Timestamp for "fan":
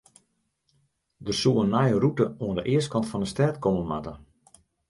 3.09-3.23